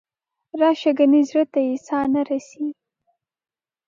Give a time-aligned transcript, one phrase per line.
[0.59, 2.67] راشه ګنې زړه ته یې ساه نه رسي.